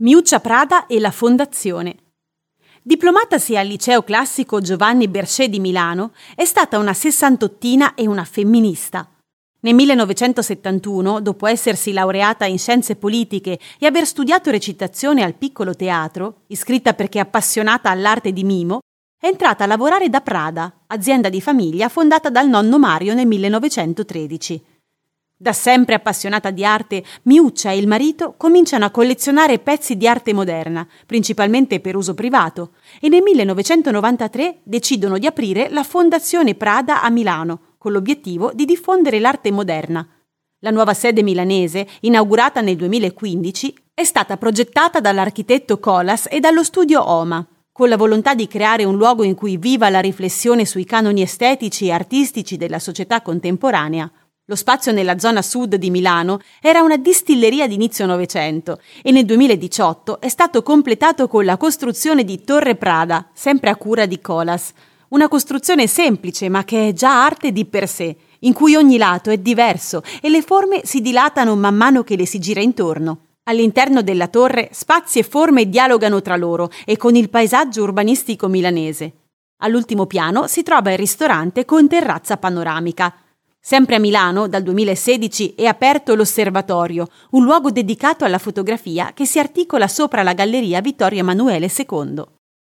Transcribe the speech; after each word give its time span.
Miuccia 0.00 0.38
Prada 0.38 0.86
e 0.86 1.00
la 1.00 1.10
Fondazione. 1.10 1.96
Diplomatasi 2.82 3.56
al 3.56 3.66
liceo 3.66 4.04
classico 4.04 4.60
Giovanni 4.60 5.08
Bercè 5.08 5.48
di 5.48 5.58
Milano, 5.58 6.12
è 6.36 6.44
stata 6.44 6.78
una 6.78 6.94
sessantottina 6.94 7.96
e 7.96 8.06
una 8.06 8.22
femminista. 8.22 9.10
Nel 9.62 9.74
1971, 9.74 11.20
dopo 11.20 11.48
essersi 11.48 11.90
laureata 11.90 12.44
in 12.44 12.60
scienze 12.60 12.94
politiche 12.94 13.58
e 13.76 13.86
aver 13.86 14.06
studiato 14.06 14.52
recitazione 14.52 15.24
al 15.24 15.34
piccolo 15.34 15.74
teatro, 15.74 16.42
iscritta 16.46 16.94
perché 16.94 17.18
appassionata 17.18 17.90
all'arte 17.90 18.32
di 18.32 18.44
mimo, 18.44 18.78
è 19.20 19.26
entrata 19.26 19.64
a 19.64 19.66
lavorare 19.66 20.08
da 20.08 20.20
Prada, 20.20 20.84
azienda 20.86 21.28
di 21.28 21.40
famiglia 21.40 21.88
fondata 21.88 22.30
dal 22.30 22.48
nonno 22.48 22.78
Mario 22.78 23.14
nel 23.14 23.26
1913. 23.26 24.64
Da 25.40 25.52
sempre 25.52 25.94
appassionata 25.94 26.50
di 26.50 26.64
arte, 26.64 27.04
Miuccia 27.22 27.70
e 27.70 27.78
il 27.78 27.86
marito 27.86 28.34
cominciano 28.36 28.84
a 28.84 28.90
collezionare 28.90 29.60
pezzi 29.60 29.96
di 29.96 30.08
arte 30.08 30.34
moderna, 30.34 30.84
principalmente 31.06 31.78
per 31.78 31.94
uso 31.94 32.12
privato, 32.12 32.72
e 33.00 33.08
nel 33.08 33.22
1993 33.22 34.62
decidono 34.64 35.16
di 35.16 35.26
aprire 35.26 35.68
la 35.70 35.84
Fondazione 35.84 36.56
Prada 36.56 37.02
a 37.02 37.08
Milano, 37.08 37.76
con 37.78 37.92
l'obiettivo 37.92 38.50
di 38.52 38.64
diffondere 38.64 39.20
l'arte 39.20 39.52
moderna. 39.52 40.04
La 40.58 40.70
nuova 40.70 40.92
sede 40.92 41.22
milanese, 41.22 41.86
inaugurata 42.00 42.60
nel 42.60 42.74
2015, 42.74 43.76
è 43.94 44.02
stata 44.02 44.36
progettata 44.38 44.98
dall'architetto 44.98 45.78
Colas 45.78 46.26
e 46.28 46.40
dallo 46.40 46.64
studio 46.64 47.08
Oma, 47.08 47.46
con 47.70 47.88
la 47.88 47.96
volontà 47.96 48.34
di 48.34 48.48
creare 48.48 48.82
un 48.82 48.96
luogo 48.96 49.22
in 49.22 49.36
cui 49.36 49.56
viva 49.56 49.88
la 49.88 50.00
riflessione 50.00 50.64
sui 50.64 50.84
canoni 50.84 51.22
estetici 51.22 51.86
e 51.86 51.92
artistici 51.92 52.56
della 52.56 52.80
società 52.80 53.22
contemporanea. 53.22 54.10
Lo 54.50 54.56
spazio 54.56 54.92
nella 54.92 55.18
zona 55.18 55.42
sud 55.42 55.74
di 55.74 55.90
Milano 55.90 56.40
era 56.62 56.80
una 56.80 56.96
distilleria 56.96 57.66
di 57.66 57.74
inizio 57.74 58.06
Novecento 58.06 58.80
e 59.02 59.10
nel 59.10 59.26
2018 59.26 60.22
è 60.22 60.28
stato 60.30 60.62
completato 60.62 61.28
con 61.28 61.44
la 61.44 61.58
costruzione 61.58 62.24
di 62.24 62.42
Torre 62.44 62.74
Prada, 62.74 63.28
sempre 63.34 63.68
a 63.68 63.76
cura 63.76 64.06
di 64.06 64.22
Colas. 64.22 64.72
Una 65.08 65.28
costruzione 65.28 65.86
semplice 65.86 66.48
ma 66.48 66.64
che 66.64 66.88
è 66.88 66.92
già 66.94 67.26
arte 67.26 67.52
di 67.52 67.66
per 67.66 67.86
sé, 67.86 68.16
in 68.38 68.54
cui 68.54 68.74
ogni 68.74 68.96
lato 68.96 69.28
è 69.28 69.36
diverso 69.36 70.02
e 70.22 70.30
le 70.30 70.40
forme 70.40 70.80
si 70.82 71.02
dilatano 71.02 71.54
man 71.54 71.74
mano 71.74 72.02
che 72.02 72.16
le 72.16 72.24
si 72.24 72.38
gira 72.38 72.62
intorno. 72.62 73.26
All'interno 73.50 74.00
della 74.00 74.28
torre 74.28 74.70
spazi 74.72 75.18
e 75.18 75.24
forme 75.24 75.68
dialogano 75.68 76.22
tra 76.22 76.36
loro 76.36 76.70
e 76.86 76.96
con 76.96 77.16
il 77.16 77.28
paesaggio 77.28 77.82
urbanistico 77.82 78.48
milanese. 78.48 79.12
All'ultimo 79.58 80.06
piano 80.06 80.46
si 80.46 80.62
trova 80.62 80.90
il 80.90 80.96
ristorante 80.96 81.66
con 81.66 81.86
terrazza 81.86 82.38
panoramica. 82.38 83.14
Sempre 83.60 83.96
a 83.96 83.98
Milano, 83.98 84.48
dal 84.48 84.62
2016, 84.62 85.54
è 85.54 85.64
aperto 85.64 86.14
l'Osservatorio, 86.14 87.06
un 87.32 87.44
luogo 87.44 87.70
dedicato 87.70 88.24
alla 88.24 88.38
fotografia 88.38 89.12
che 89.12 89.26
si 89.26 89.38
articola 89.38 89.88
sopra 89.88 90.22
la 90.22 90.32
Galleria 90.32 90.80
Vittorio 90.80 91.20
Emanuele 91.20 91.70
II. 91.74 92.37